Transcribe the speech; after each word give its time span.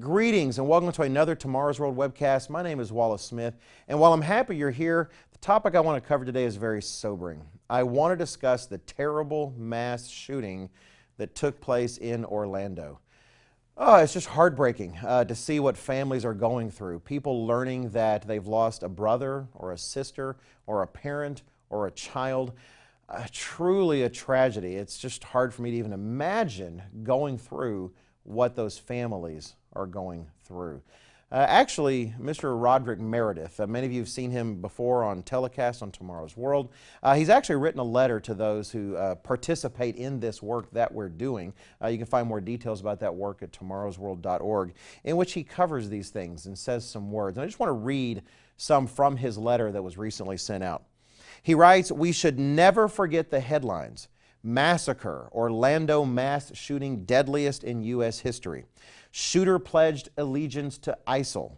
Greetings 0.00 0.56
and 0.56 0.66
welcome 0.66 0.90
to 0.90 1.02
another 1.02 1.34
Tomorrow's 1.34 1.78
World 1.78 1.98
webcast. 1.98 2.48
My 2.48 2.62
name 2.62 2.80
is 2.80 2.90
Wallace 2.90 3.20
Smith, 3.20 3.58
and 3.88 4.00
while 4.00 4.14
I'm 4.14 4.22
happy 4.22 4.56
you're 4.56 4.70
here, 4.70 5.10
the 5.32 5.38
topic 5.38 5.74
I 5.74 5.80
want 5.80 6.02
to 6.02 6.08
cover 6.08 6.24
today 6.24 6.44
is 6.44 6.56
very 6.56 6.80
sobering. 6.80 7.42
I 7.68 7.82
want 7.82 8.12
to 8.12 8.16
discuss 8.16 8.64
the 8.64 8.78
terrible 8.78 9.52
mass 9.58 10.08
shooting 10.08 10.70
that 11.18 11.34
took 11.34 11.60
place 11.60 11.98
in 11.98 12.24
Orlando. 12.24 13.00
Oh, 13.76 13.96
it's 13.96 14.14
just 14.14 14.28
heartbreaking 14.28 14.96
uh, 15.04 15.26
to 15.26 15.34
see 15.34 15.60
what 15.60 15.76
families 15.76 16.24
are 16.24 16.32
going 16.32 16.70
through. 16.70 17.00
People 17.00 17.46
learning 17.46 17.90
that 17.90 18.26
they've 18.26 18.46
lost 18.46 18.82
a 18.82 18.88
brother 18.88 19.46
or 19.52 19.72
a 19.72 19.78
sister 19.78 20.38
or 20.66 20.80
a 20.82 20.86
parent 20.86 21.42
or 21.68 21.86
a 21.86 21.90
child. 21.90 22.54
Uh, 23.10 23.26
truly 23.30 24.04
a 24.04 24.08
tragedy. 24.08 24.76
It's 24.76 24.96
just 24.96 25.22
hard 25.22 25.52
for 25.52 25.60
me 25.60 25.72
to 25.72 25.76
even 25.76 25.92
imagine 25.92 26.80
going 27.02 27.36
through 27.36 27.92
what 28.24 28.56
those 28.56 28.78
families 28.78 29.54
are 29.74 29.86
going 29.86 30.26
through. 30.44 30.82
Uh, 31.32 31.46
actually, 31.48 32.14
Mr. 32.20 32.60
Roderick 32.60 33.00
Meredith, 33.00 33.58
uh, 33.58 33.66
many 33.66 33.86
of 33.86 33.92
you 33.92 34.00
have 34.00 34.08
seen 34.08 34.30
him 34.30 34.60
before 34.60 35.02
on 35.02 35.22
telecast 35.22 35.82
on 35.82 35.90
Tomorrow's 35.90 36.36
World. 36.36 36.68
Uh, 37.02 37.14
he's 37.14 37.30
actually 37.30 37.56
written 37.56 37.80
a 37.80 37.84
letter 37.84 38.20
to 38.20 38.34
those 38.34 38.70
who 38.70 38.94
uh, 38.96 39.14
participate 39.14 39.96
in 39.96 40.20
this 40.20 40.42
work 40.42 40.70
that 40.72 40.92
we're 40.92 41.08
doing. 41.08 41.54
Uh, 41.82 41.86
you 41.86 41.96
can 41.96 42.06
find 42.06 42.28
more 42.28 42.42
details 42.42 42.82
about 42.82 43.00
that 43.00 43.14
work 43.14 43.42
at 43.42 43.50
tomorrowsworld.org, 43.50 44.74
in 45.04 45.16
which 45.16 45.32
he 45.32 45.42
covers 45.42 45.88
these 45.88 46.10
things 46.10 46.44
and 46.44 46.58
says 46.58 46.86
some 46.86 47.10
words. 47.10 47.38
And 47.38 47.42
I 47.42 47.46
just 47.46 47.58
want 47.58 47.68
to 47.70 47.74
read 47.74 48.22
some 48.58 48.86
from 48.86 49.16
his 49.16 49.38
letter 49.38 49.72
that 49.72 49.82
was 49.82 49.96
recently 49.96 50.36
sent 50.36 50.62
out. 50.62 50.82
He 51.42 51.54
writes, 51.54 51.90
We 51.90 52.12
should 52.12 52.38
never 52.38 52.88
forget 52.88 53.30
the 53.30 53.40
headlines. 53.40 54.08
Massacre, 54.42 55.28
Orlando 55.32 56.04
mass 56.04 56.50
shooting 56.54 57.04
deadliest 57.04 57.64
in 57.64 57.82
U.S. 57.82 58.20
history. 58.20 58.64
Shooter 59.10 59.58
pledged 59.58 60.08
allegiance 60.16 60.78
to 60.78 60.98
ISIL. 61.06 61.56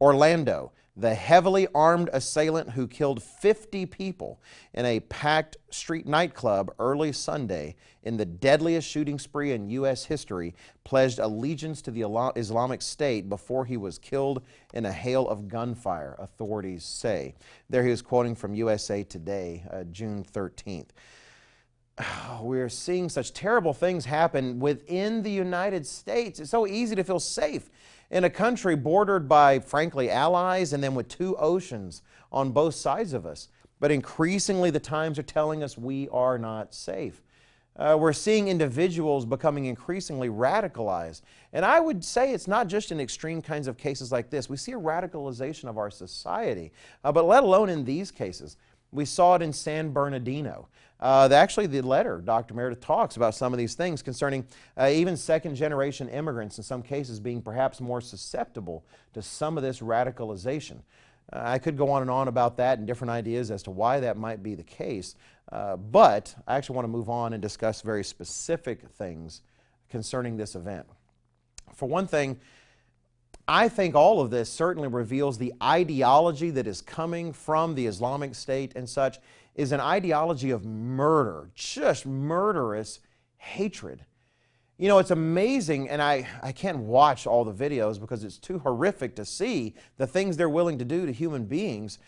Orlando, 0.00 0.72
the 0.96 1.14
heavily 1.14 1.66
armed 1.74 2.08
assailant 2.12 2.70
who 2.70 2.86
killed 2.86 3.22
50 3.22 3.86
people 3.86 4.40
in 4.72 4.84
a 4.86 5.00
packed 5.00 5.56
street 5.70 6.06
nightclub 6.06 6.72
early 6.78 7.12
Sunday 7.12 7.74
in 8.04 8.16
the 8.16 8.24
deadliest 8.24 8.88
shooting 8.88 9.18
spree 9.18 9.52
in 9.52 9.68
U.S. 9.70 10.04
history, 10.04 10.54
pledged 10.84 11.18
allegiance 11.18 11.82
to 11.82 11.90
the 11.90 12.02
Islamic 12.36 12.80
State 12.80 13.28
before 13.28 13.64
he 13.64 13.76
was 13.76 13.98
killed 13.98 14.42
in 14.72 14.86
a 14.86 14.92
hail 14.92 15.28
of 15.28 15.48
gunfire, 15.48 16.14
authorities 16.18 16.84
say. 16.84 17.34
There 17.68 17.82
he 17.82 17.90
was 17.90 18.02
quoting 18.02 18.36
from 18.36 18.54
USA 18.54 19.02
Today, 19.02 19.64
uh, 19.70 19.84
June 19.84 20.24
13th. 20.32 20.90
We're 22.42 22.68
seeing 22.68 23.08
such 23.08 23.32
terrible 23.32 23.74
things 23.74 24.04
happen 24.04 24.58
within 24.58 25.22
the 25.22 25.30
United 25.30 25.86
States. 25.86 26.40
It's 26.40 26.50
so 26.50 26.66
easy 26.66 26.94
to 26.96 27.04
feel 27.04 27.20
safe 27.20 27.70
in 28.10 28.24
a 28.24 28.30
country 28.30 28.76
bordered 28.76 29.28
by, 29.28 29.58
frankly, 29.58 30.10
allies 30.10 30.72
and 30.72 30.82
then 30.82 30.94
with 30.94 31.08
two 31.08 31.36
oceans 31.36 32.02
on 32.32 32.52
both 32.52 32.74
sides 32.74 33.12
of 33.12 33.26
us. 33.26 33.48
But 33.80 33.90
increasingly, 33.90 34.70
the 34.70 34.80
times 34.80 35.18
are 35.18 35.22
telling 35.24 35.62
us 35.62 35.76
we 35.76 36.08
are 36.10 36.38
not 36.38 36.74
safe. 36.74 37.22
Uh, 37.76 37.96
we're 37.98 38.12
seeing 38.12 38.46
individuals 38.46 39.26
becoming 39.26 39.64
increasingly 39.64 40.28
radicalized. 40.28 41.22
And 41.52 41.64
I 41.64 41.80
would 41.80 42.04
say 42.04 42.32
it's 42.32 42.46
not 42.46 42.68
just 42.68 42.92
in 42.92 43.00
extreme 43.00 43.42
kinds 43.42 43.66
of 43.66 43.76
cases 43.76 44.12
like 44.12 44.30
this. 44.30 44.48
We 44.48 44.56
see 44.56 44.72
a 44.72 44.78
radicalization 44.78 45.64
of 45.68 45.76
our 45.76 45.90
society, 45.90 46.70
uh, 47.02 47.10
but 47.10 47.26
let 47.26 47.42
alone 47.42 47.68
in 47.68 47.84
these 47.84 48.12
cases. 48.12 48.56
We 48.94 49.04
saw 49.04 49.34
it 49.34 49.42
in 49.42 49.52
San 49.52 49.92
Bernardino. 49.92 50.68
Uh, 51.00 51.28
actually, 51.32 51.66
the 51.66 51.82
letter, 51.82 52.22
Dr. 52.24 52.54
Meredith 52.54 52.80
talks 52.80 53.16
about 53.16 53.34
some 53.34 53.52
of 53.52 53.58
these 53.58 53.74
things 53.74 54.00
concerning 54.00 54.46
uh, 54.78 54.88
even 54.90 55.16
second 55.16 55.56
generation 55.56 56.08
immigrants, 56.08 56.56
in 56.56 56.64
some 56.64 56.80
cases, 56.80 57.18
being 57.18 57.42
perhaps 57.42 57.80
more 57.80 58.00
susceptible 58.00 58.84
to 59.12 59.20
some 59.20 59.58
of 59.58 59.64
this 59.64 59.80
radicalization. 59.80 60.78
Uh, 61.32 61.42
I 61.42 61.58
could 61.58 61.76
go 61.76 61.90
on 61.90 62.02
and 62.02 62.10
on 62.10 62.28
about 62.28 62.56
that 62.58 62.78
and 62.78 62.86
different 62.86 63.10
ideas 63.10 63.50
as 63.50 63.62
to 63.64 63.72
why 63.72 64.00
that 64.00 64.16
might 64.16 64.42
be 64.42 64.54
the 64.54 64.62
case, 64.62 65.16
uh, 65.50 65.76
but 65.76 66.34
I 66.46 66.56
actually 66.56 66.76
want 66.76 66.84
to 66.84 66.92
move 66.92 67.10
on 67.10 67.32
and 67.32 67.42
discuss 67.42 67.82
very 67.82 68.04
specific 68.04 68.88
things 68.90 69.42
concerning 69.90 70.36
this 70.36 70.54
event. 70.54 70.86
For 71.74 71.86
one 71.86 72.06
thing, 72.06 72.38
I 73.46 73.68
think 73.68 73.94
all 73.94 74.20
of 74.20 74.30
this 74.30 74.48
certainly 74.48 74.88
reveals 74.88 75.36
the 75.36 75.52
ideology 75.62 76.50
that 76.50 76.66
is 76.66 76.80
coming 76.80 77.32
from 77.32 77.74
the 77.74 77.86
Islamic 77.86 78.34
State 78.34 78.72
and 78.74 78.88
such 78.88 79.18
is 79.54 79.72
an 79.72 79.80
ideology 79.80 80.50
of 80.50 80.64
murder, 80.64 81.50
just 81.54 82.06
murderous 82.06 83.00
hatred. 83.36 84.04
You 84.78 84.88
know, 84.88 84.98
it's 84.98 85.12
amazing, 85.12 85.88
and 85.88 86.02
I, 86.02 86.26
I 86.42 86.50
can't 86.50 86.78
watch 86.78 87.26
all 87.26 87.44
the 87.44 87.52
videos 87.52 88.00
because 88.00 88.24
it's 88.24 88.38
too 88.38 88.58
horrific 88.58 89.14
to 89.16 89.24
see 89.24 89.74
the 89.98 90.06
things 90.06 90.36
they're 90.36 90.48
willing 90.48 90.78
to 90.78 90.84
do 90.84 91.06
to 91.06 91.12
human 91.12 91.44
beings. 91.44 91.98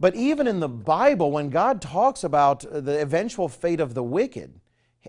But 0.00 0.16
even 0.16 0.48
in 0.48 0.58
the 0.58 0.68
Bible, 0.68 1.30
when 1.30 1.50
God 1.50 1.80
talks 1.80 2.24
about 2.24 2.60
the 2.62 3.00
eventual 3.00 3.48
fate 3.48 3.78
of 3.78 3.94
the 3.94 4.02
wicked, 4.02 4.60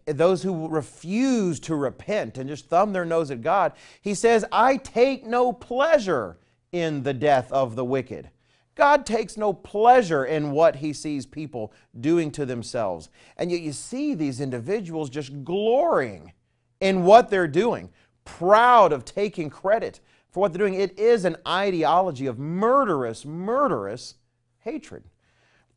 those 0.06 0.44
who 0.44 0.68
refuse 0.68 1.60
to 1.62 1.76
repent 1.76 2.38
and 2.38 2.50
just 2.50 2.68
thumb 2.68 2.94
their 2.94 3.06
nose 3.06 3.32
at 3.32 3.42
God, 3.42 3.74
He 4.02 4.14
says, 4.14 4.46
I 4.52 4.78
take 4.78 5.26
no 5.26 5.54
pleasure 5.54 6.38
in 6.72 7.04
the 7.04 7.14
death 7.14 7.52
of 7.52 7.76
the 7.76 7.86
wicked. 7.86 8.30
God 8.76 9.06
takes 9.06 9.38
no 9.38 9.54
pleasure 9.54 10.26
in 10.26 10.52
what 10.52 10.78
he 10.78 10.94
sees 10.94 11.26
people 11.26 11.72
doing 12.00 12.32
to 12.32 12.46
themselves. 12.46 13.10
And 13.38 13.52
yet 13.52 13.62
you 13.62 13.72
see 13.72 14.16
these 14.16 14.42
individuals 14.42 15.10
just 15.10 15.44
glorying 15.44 16.34
in 16.82 17.04
what 17.06 17.30
they're 17.30 17.48
doing, 17.48 17.92
proud 18.26 18.92
of 18.92 19.06
taking 19.06 19.50
credit 19.50 20.00
for 20.32 20.40
what 20.40 20.52
they're 20.52 20.68
doing. 20.68 20.80
It 20.80 20.98
is 20.98 21.24
an 21.24 21.38
ideology 21.48 22.26
of 22.26 22.40
murderous, 22.40 23.26
murderous 23.26 24.16
hatred. 24.60 25.04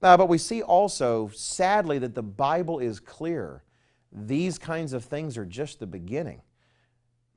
Uh, 0.02 0.16
but 0.16 0.28
we 0.28 0.38
see 0.38 0.62
also, 0.62 1.28
sadly, 1.34 1.98
that 1.98 2.14
the 2.14 2.22
Bible 2.22 2.78
is 2.78 3.00
clear. 3.00 3.62
These 4.12 4.58
kinds 4.58 4.92
of 4.92 5.04
things 5.04 5.36
are 5.36 5.44
just 5.44 5.78
the 5.80 5.86
beginning. 5.86 6.42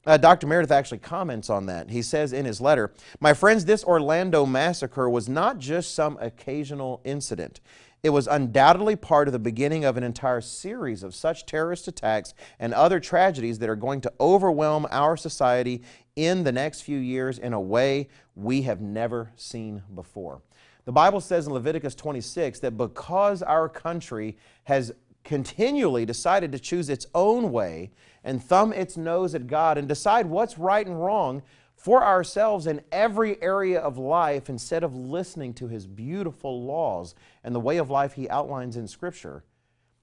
Uh, 0.06 0.18
Dr. 0.18 0.48
Meredith 0.48 0.72
actually 0.72 1.00
comments 1.00 1.50
on 1.50 1.66
that. 1.66 1.90
He 1.90 2.02
says 2.02 2.32
in 2.32 2.46
his 2.46 2.62
letter, 2.62 2.94
My 3.20 3.34
friends, 3.34 3.66
this 3.66 3.84
Orlando 3.84 4.46
massacre 4.46 5.10
was 5.10 5.28
not 5.28 5.60
just 5.60 5.94
some 5.94 6.18
occasional 6.22 7.02
incident. 7.04 7.60
It 8.02 8.12
was 8.12 8.28
undoubtedly 8.28 8.96
part 8.96 9.28
of 9.28 9.34
the 9.34 9.40
beginning 9.40 9.84
of 9.84 9.98
an 9.98 10.04
entire 10.04 10.40
series 10.40 11.04
of 11.04 11.14
such 11.14 11.46
terrorist 11.46 11.88
attacks 11.88 12.34
and 12.58 12.74
other 12.74 13.00
tragedies 13.00 13.60
that 13.60 13.70
are 13.70 13.76
going 13.76 14.00
to 14.02 14.14
overwhelm 14.22 14.88
our 14.90 15.18
society 15.18 15.84
in 16.16 16.46
the 16.46 16.52
next 16.54 16.82
few 16.82 16.98
years 16.98 17.38
in 17.38 17.52
a 17.52 17.60
way 17.60 18.08
we 18.36 18.62
have 18.62 18.80
never 18.80 19.32
seen 19.36 19.84
before. 19.94 20.42
The 20.86 20.94
Bible 20.94 21.20
says 21.20 21.46
in 21.46 21.54
Leviticus 21.54 21.94
26 21.94 22.62
that 22.62 22.78
because 22.78 23.44
our 23.44 23.68
country 23.68 24.38
has 24.64 24.94
continually 25.30 26.08
decided 26.08 26.52
to 26.52 26.58
choose 26.58 26.90
its 26.90 27.06
own 27.14 27.52
way 27.52 27.92
and 28.24 28.44
thumb 28.44 28.74
its 28.74 28.98
nose 28.98 29.36
at 29.36 29.46
God 29.46 29.78
and 29.78 29.88
decide 29.88 30.26
what's 30.26 30.58
right 30.58 30.88
and 30.88 31.00
wrong 31.00 31.44
for 31.76 32.04
ourselves 32.04 32.66
in 32.66 32.82
every 32.92 33.40
area 33.40 33.80
of 33.80 34.00
life 34.00 34.50
instead 34.50 34.84
of 34.84 34.96
listening 34.96 35.54
to 35.54 35.68
His 35.68 35.86
beautiful 35.86 36.64
laws 36.64 37.14
and 37.44 37.54
the 37.54 37.60
way 37.60 37.78
of 37.78 37.92
life 37.92 38.14
He 38.14 38.28
outlines 38.28 38.76
in 38.76 38.88
Scripture. 38.88 39.44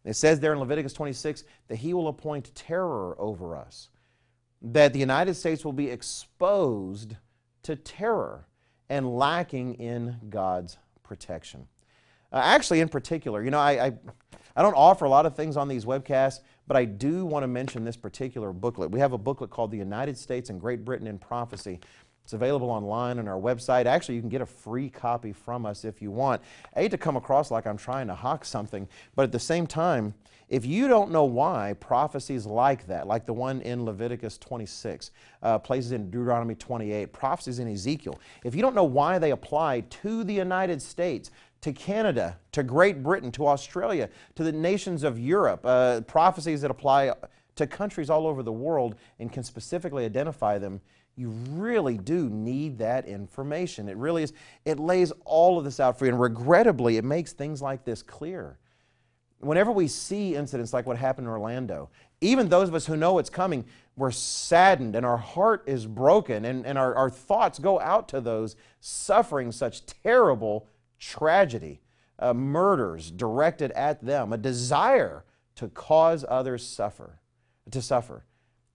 It 0.04 0.14
says 0.14 0.38
there 0.38 0.53
in 0.53 0.60
Leviticus 0.60 0.92
26 0.92 1.43
that 1.66 1.78
He 1.78 1.93
will 1.93 2.06
appoint 2.06 2.54
terror 2.54 3.20
over 3.20 3.56
us, 3.56 3.88
that 4.62 4.93
the 4.93 5.00
United 5.00 5.34
States 5.34 5.64
will 5.64 5.72
be 5.72 5.91
exposed 5.91 7.16
to 7.64 7.75
terror 7.75 8.47
and 8.88 9.19
lacking 9.19 9.75
in 9.75 10.19
God's 10.31 10.78
protection. 11.03 11.66
Uh, 12.32 12.41
actually, 12.42 12.81
in 12.81 12.88
particular, 12.88 13.42
you 13.42 13.50
know, 13.50 13.59
I, 13.59 13.87
I, 13.87 13.92
I 14.56 14.62
don't 14.62 14.75
offer 14.75 15.04
a 15.04 15.09
lot 15.09 15.26
of 15.26 15.37
things 15.37 15.56
on 15.56 15.69
these 15.69 15.84
webcasts, 15.84 16.41
but 16.66 16.76
I 16.76 16.84
do 16.84 17.25
want 17.25 17.42
to 17.44 17.48
mention 17.48 17.84
this 17.84 17.97
particular 17.97 18.53
booklet. 18.53 18.91
We 18.91 19.00
have 19.00 19.12
a 19.12 19.19
booklet 19.19 19.50
called 19.50 19.70
The 19.70 19.78
United 19.78 20.19
States 20.19 20.50
and 20.50 20.60
Great 20.60 20.84
Britain 20.84 21.06
in 21.06 21.19
Prophecy. 21.19 21.81
It's 22.26 22.32
available 22.32 22.70
online 22.70 23.20
on 23.20 23.28
our 23.28 23.38
website. 23.40 23.87
Actually, 23.87 24.17
you 24.17 24.20
can 24.20 24.28
get 24.28 24.40
a 24.40 24.46
free 24.46 24.90
copy 24.90 25.32
from 25.32 25.64
us 25.64 25.84
if 25.84 26.02
you 26.02 26.11
want. 26.11 26.43
Hate 26.75 26.90
to 26.90 26.99
come 26.99 27.17
across 27.17 27.52
like 27.52 27.69
I'm 27.69 27.76
trying 27.76 28.08
to 28.08 28.17
hawk 28.17 28.44
something, 28.44 28.88
but 29.14 29.23
at 29.23 29.31
the 29.31 29.38
same 29.38 29.64
time, 29.64 30.12
if 30.49 30.67
you 30.67 30.88
don't 30.88 31.12
know 31.12 31.23
why 31.23 31.76
prophecies 31.78 32.44
like 32.44 32.88
that, 32.88 33.06
like 33.06 33.26
the 33.26 33.32
one 33.32 33.61
in 33.61 33.84
Leviticus 33.84 34.38
26, 34.38 35.12
uh, 35.44 35.61
places 35.61 35.93
in 35.93 36.11
Deuteronomy 36.11 36.56
28, 36.56 37.12
prophecies 37.12 37.61
in 37.61 37.69
Ezekiel, 37.69 38.19
if 38.43 38.56
you 38.56 38.61
don't 38.61 38.75
know 38.75 38.82
why 38.82 39.20
they 39.20 39.31
apply 39.31 39.82
to 39.82 40.25
the 40.25 40.34
United 40.34 40.82
States, 40.82 41.31
to 41.61 41.73
Canada, 41.73 42.37
to 42.50 42.64
Great 42.64 43.05
Britain, 43.05 43.31
to 43.31 43.46
Australia, 43.46 44.08
to 44.34 44.43
the 44.43 44.50
nations 44.50 45.05
of 45.05 45.17
Europe, 45.17 45.61
uh, 45.62 46.00
prophecies 46.00 46.61
that 46.62 46.73
apply 46.73 47.12
to 47.55 47.69
countries 47.69 48.11
all 48.11 48.26
over 48.26 48.43
the 48.43 48.52
world 48.52 48.96
and 49.20 49.32
can 49.32 49.44
specifically 49.44 50.05
identify 50.05 50.58
them, 50.58 50.81
you 51.16 51.30
really 51.50 51.96
do 51.96 52.28
need 52.28 52.78
that 52.78 53.06
information. 53.06 53.88
It 53.88 53.96
really 53.96 54.22
is, 54.22 54.32
it 54.64 54.78
lays 54.78 55.12
all 55.24 55.58
of 55.58 55.64
this 55.64 55.80
out 55.80 55.98
for 55.98 56.04
you, 56.04 56.12
and 56.12 56.20
regrettably, 56.20 56.98
it 56.98 57.04
makes 57.04 57.32
things 57.32 57.62
like 57.62 57.84
this 57.84 58.02
clear. 58.02 58.58
Whenever 59.40 59.72
we 59.72 59.88
see 59.88 60.34
incidents 60.34 60.72
like 60.72 60.86
what 60.86 60.98
happened 60.98 61.26
in 61.26 61.30
Orlando, 61.30 61.88
even 62.20 62.48
those 62.48 62.68
of 62.68 62.74
us 62.74 62.86
who 62.86 62.96
know 62.96 63.18
it's 63.18 63.30
coming, 63.30 63.64
we're 63.96 64.10
saddened 64.10 64.94
and 64.94 65.06
our 65.06 65.16
heart 65.16 65.64
is 65.66 65.86
broken, 65.86 66.44
and, 66.44 66.66
and 66.66 66.76
our, 66.76 66.94
our 66.94 67.10
thoughts 67.10 67.58
go 67.58 67.80
out 67.80 68.08
to 68.08 68.20
those 68.20 68.56
suffering 68.80 69.52
such 69.52 69.86
terrible 69.86 70.68
tragedy, 70.98 71.80
uh, 72.18 72.34
murders 72.34 73.10
directed 73.10 73.70
at 73.72 74.04
them, 74.04 74.32
a 74.32 74.38
desire 74.38 75.24
to 75.54 75.68
cause 75.68 76.24
others 76.28 76.66
suffer, 76.66 77.20
to 77.70 77.80
suffer. 77.80 78.24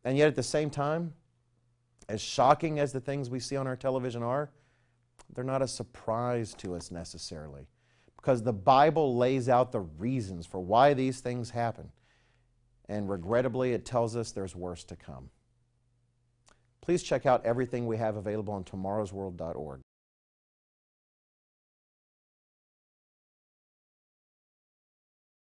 And 0.03 0.17
yet 0.17 0.27
at 0.27 0.35
the 0.35 0.43
same 0.43 0.71
time, 0.71 1.13
as 2.11 2.19
shocking 2.19 2.77
as 2.77 2.91
the 2.91 2.99
things 2.99 3.29
we 3.29 3.39
see 3.39 3.55
on 3.55 3.67
our 3.67 3.77
television 3.77 4.21
are, 4.21 4.51
they're 5.33 5.45
not 5.45 5.61
a 5.61 5.67
surprise 5.67 6.53
to 6.55 6.75
us 6.75 6.91
necessarily 6.91 7.67
because 8.17 8.43
the 8.43 8.51
Bible 8.51 9.15
lays 9.15 9.47
out 9.47 9.71
the 9.71 9.79
reasons 9.79 10.45
for 10.45 10.59
why 10.59 10.93
these 10.93 11.21
things 11.21 11.51
happen. 11.51 11.89
And 12.89 13.09
regrettably, 13.09 13.71
it 13.71 13.85
tells 13.85 14.17
us 14.17 14.31
there's 14.31 14.55
worse 14.55 14.83
to 14.85 14.97
come. 14.97 15.29
Please 16.81 17.01
check 17.01 17.25
out 17.25 17.45
everything 17.45 17.87
we 17.87 17.95
have 17.95 18.17
available 18.17 18.53
on 18.53 18.65
tomorrowsworld.org. 18.65 19.79